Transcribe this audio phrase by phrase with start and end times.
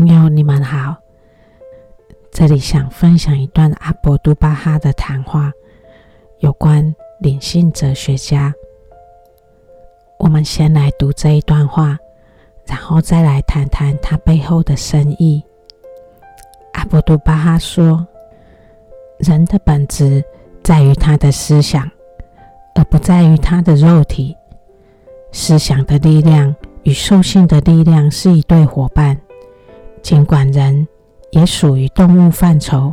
[0.00, 0.96] 朋友，你们好。
[2.32, 5.52] 这里想分享一段阿博都巴哈的谈话，
[6.38, 8.50] 有关灵性哲学家。
[10.18, 11.98] 我们先来读这一段话，
[12.64, 15.44] 然后再来谈谈他背后的深意。
[16.72, 18.06] 阿博都巴哈说
[19.20, 20.24] ：“人的本质
[20.62, 21.86] 在于他的思想，
[22.74, 24.34] 而不在于他的肉体。
[25.30, 29.20] 思想的力量与兽性的力量是一对伙伴。”
[30.02, 30.86] 尽管人
[31.30, 32.92] 也属于动物范畴，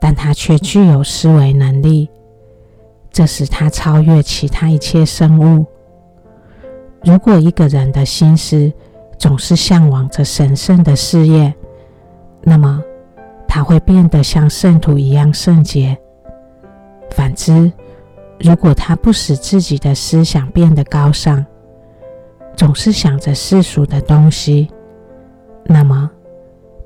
[0.00, 2.08] 但他却具有思维能力，
[3.10, 5.64] 这使他超越其他一切生物。
[7.04, 8.72] 如果一个人的心思
[9.16, 11.54] 总是向往着神圣的事业，
[12.42, 12.82] 那么
[13.46, 15.96] 他会变得像圣徒一样圣洁。
[17.10, 17.72] 反之，
[18.40, 21.44] 如果他不使自己的思想变得高尚，
[22.54, 24.68] 总是想着世俗的东西，
[25.64, 26.10] 那么，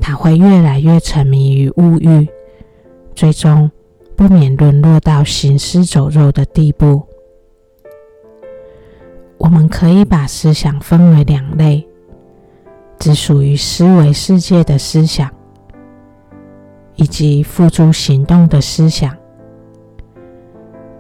[0.04, 2.28] 他会越来越沉迷于物欲，
[3.14, 3.70] 最终
[4.16, 7.00] 不免沦落到行尸走肉的地步。
[9.38, 11.86] 我们可以把思想分为两类：
[12.98, 15.30] 只属于思维世界的思想，
[16.96, 19.16] 以及付诸行动的思想。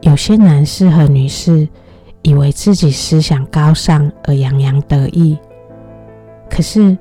[0.00, 1.68] 有些男士和女士
[2.22, 5.36] 以为自己思想高尚而洋洋得意，
[6.48, 6.96] 可是，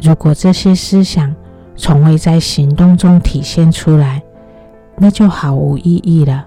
[0.00, 1.34] 如果这些思想
[1.76, 4.22] 从未在行动中体现出来，
[4.96, 6.46] 那就毫无意义了。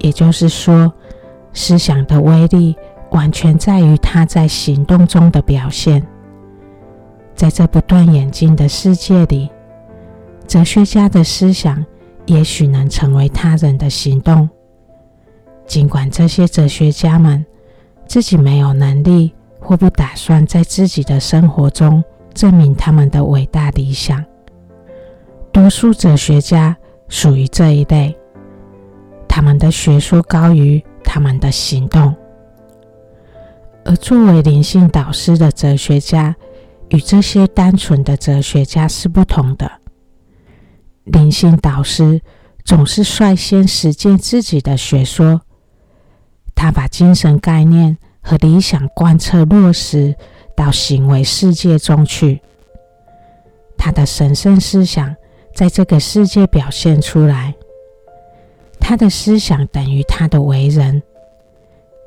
[0.00, 0.92] 也就是说，
[1.52, 2.76] 思想的威力
[3.10, 6.06] 完全在于它在行动中的表现。
[7.34, 9.48] 在这不断演进的世界里，
[10.46, 11.84] 哲学家的思想
[12.26, 14.48] 也许能成为他人的行动，
[15.66, 17.46] 尽管这些哲学家们
[18.06, 22.02] 自己没有能力或不打算在自己的生活中。
[22.38, 24.24] 证明他们的伟大理想。
[25.50, 26.76] 多数哲学家
[27.08, 28.16] 属于这一类，
[29.28, 32.14] 他们的学说高于他们的行动。
[33.84, 36.36] 而作为灵性导师的哲学家，
[36.90, 39.68] 与这些单纯的哲学家是不同的。
[41.06, 42.20] 灵性导师
[42.62, 45.40] 总是率先实践自己的学说，
[46.54, 50.14] 他把精神概念和理想贯彻落实。
[50.58, 52.42] 到行为世界中去，
[53.76, 55.14] 他的神圣思想
[55.54, 57.54] 在这个世界表现出来。
[58.80, 61.00] 他的思想等于他的为人，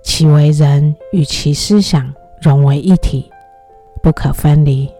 [0.03, 3.31] 其为人与其思想融为一体，
[4.03, 4.91] 不可分离。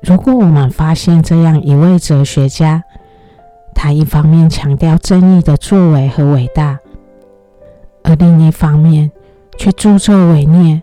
[0.00, 2.84] 如果我们发现这样一位哲学家，
[3.74, 6.78] 他一方面强调正义的作为和伟大，
[8.04, 9.10] 而另一方面
[9.58, 10.80] 却助纣为虐。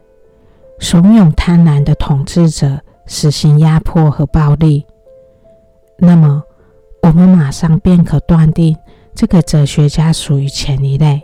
[0.84, 4.86] 怂恿贪婪的统治者实行压迫和暴力，
[5.98, 6.44] 那么
[7.02, 8.76] 我们马上便可断定
[9.16, 11.24] 这个哲学家属于前一类，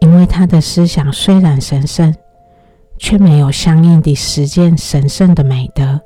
[0.00, 2.12] 因为他的思想虽然神圣，
[2.98, 6.00] 却没有相应地实践神圣的美德。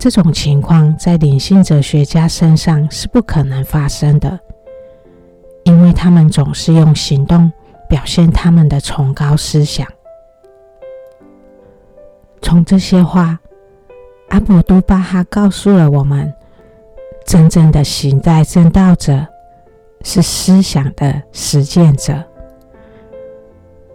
[0.00, 4.36] 这种情况在灵性哲学家身上是不可能发生的，
[5.62, 7.52] 因为他们总是用行动
[7.88, 9.86] 表现他们的崇高思想。
[12.42, 13.38] 从这些话，
[14.28, 16.30] 阿卜杜巴哈告诉了我们：
[17.24, 19.26] 真正的行在正道者
[20.02, 22.22] 是思想的实践者。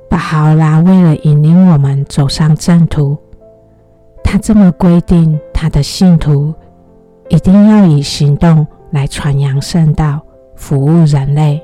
[0.09, 3.15] 巴哈拉为了引领我们走上正途，
[4.23, 6.53] 他这么规定他的信徒
[7.29, 10.19] 一定要以行动来传扬圣道，
[10.55, 11.63] 服务人类。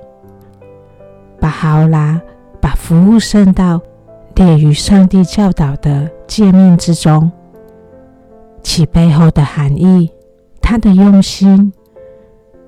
[1.39, 2.21] 巴哈拉
[2.61, 3.81] 把服务圣道
[4.35, 7.31] 列于上帝教导的诫命之中，
[8.63, 10.11] 其背后的含义，
[10.59, 11.71] 他的用心，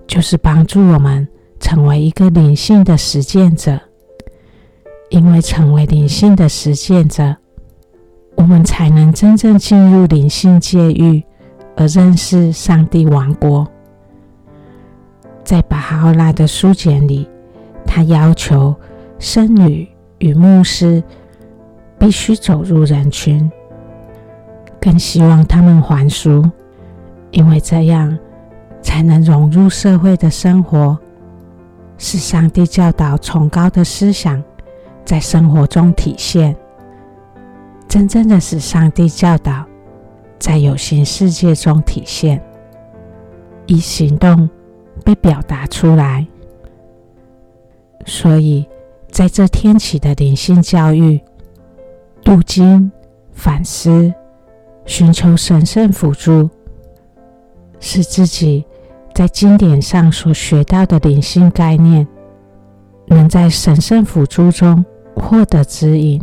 [0.05, 1.27] 就是帮助我们
[1.59, 3.79] 成为一个灵性的实践者。
[5.09, 7.35] 因为成为灵性的实践者，
[8.35, 11.23] 我们才能真正进入灵性界域，
[11.75, 13.67] 而认识上帝王国。
[15.43, 17.27] 在巴哈欧拉的书简里，
[17.85, 18.75] 他要求
[19.19, 19.87] 僧侣
[20.19, 21.03] 与牧师。
[22.05, 23.51] 必须走入人群，
[24.79, 26.47] 更希望他们还俗，
[27.31, 28.15] 因为这样
[28.79, 30.95] 才能融入社会的生活，
[31.97, 34.43] 使上帝教导崇高的思想
[35.03, 36.55] 在生活中体现，
[37.87, 39.65] 真正的使上帝教导
[40.37, 42.39] 在有形世界中体现，
[43.65, 44.47] 以行动
[45.03, 46.27] 被表达出来。
[48.05, 48.63] 所以，
[49.09, 51.19] 在这天启的灵性教育。
[52.25, 52.91] 读经、
[53.33, 54.11] 反思、
[54.83, 56.49] 寻求神圣辅助，
[57.79, 58.65] 使自己
[59.13, 62.05] 在经典上所学到的灵性概念，
[63.05, 64.83] 能在神圣辅助中
[65.15, 66.19] 获得指引，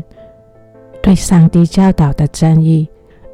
[1.00, 2.88] 对上帝教导的真义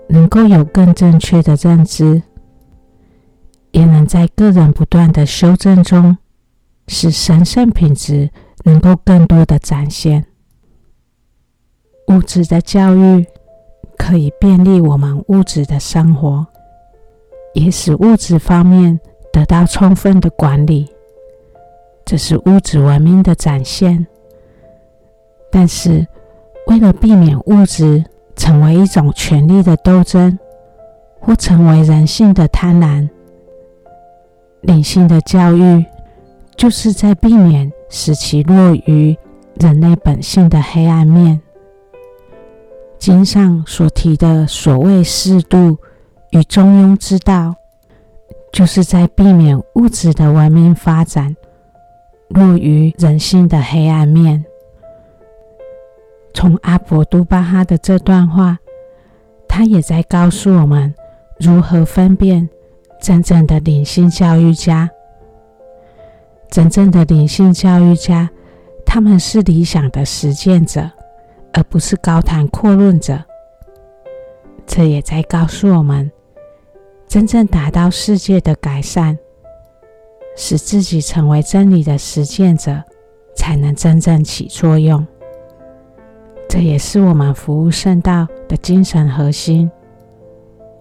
[0.06, 2.22] 能够有更正确的认知，
[3.70, 6.18] 也能在个人不断的修正中，
[6.86, 8.28] 使神圣品质
[8.64, 10.26] 能够更多的展现。
[12.08, 13.26] 物质的教育
[13.96, 16.46] 可以便利我们物质的生活，
[17.52, 18.98] 也使物质方面
[19.32, 20.88] 得到充分的管理，
[22.06, 24.06] 这是物质文明的展现。
[25.50, 26.06] 但是，
[26.66, 28.02] 为了避免物质
[28.36, 30.38] 成为一种权力的斗争，
[31.20, 33.06] 或成为人性的贪婪，
[34.62, 35.84] 灵性的教育
[36.56, 39.16] 就是在避免使其落于
[39.60, 41.40] 人类本性的黑暗面。
[42.98, 45.78] 经上所提的所谓适度
[46.30, 47.54] 与中庸之道，
[48.52, 51.34] 就是在避免物质的文明发展
[52.28, 54.44] 落于人性的黑暗面。
[56.34, 58.58] 从阿博都巴哈的这段话，
[59.48, 60.94] 他也在告诉我们
[61.38, 62.48] 如何分辨
[63.00, 64.90] 真正的灵性教育家。
[66.50, 68.28] 真正的灵性教育家，
[68.84, 70.90] 他们是理想的实践者。
[71.58, 73.20] 而不是高谈阔论者，
[74.64, 76.08] 这也在告诉我们：
[77.08, 79.18] 真正达到世界的改善，
[80.36, 82.80] 使自己成为真理的实践者，
[83.34, 85.04] 才能真正起作用。
[86.48, 89.68] 这也是我们服务圣道的精神核心。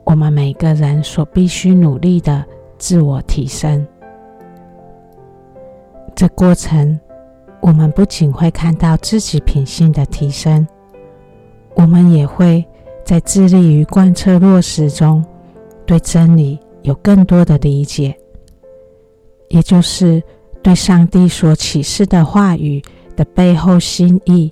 [0.04, 2.46] 我们每个人所必须努力的
[2.78, 3.84] 自我提升，
[6.14, 7.00] 这过程。
[7.62, 10.66] 我们不仅会看到自己品性的提升，
[11.76, 12.66] 我们也会
[13.04, 15.24] 在致力于贯彻落实中，
[15.86, 18.18] 对真理有更多的理解，
[19.50, 20.24] 也就是
[20.62, 22.82] 对上帝所启示的话语
[23.16, 24.52] 的背后心意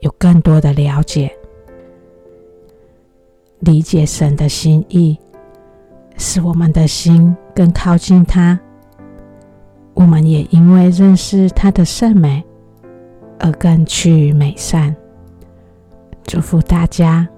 [0.00, 1.30] 有更多的了解。
[3.60, 5.18] 理解神的心意，
[6.16, 8.58] 使我们的心更靠近他。
[9.94, 12.44] 我们也因为认识他的圣美。
[13.38, 14.94] 而更趋美善。
[16.24, 17.28] 祝福大家。